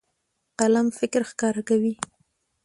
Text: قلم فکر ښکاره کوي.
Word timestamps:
قلم 0.59 0.87
فکر 0.99 1.21
ښکاره 1.29 1.61
کوي. 1.69 1.93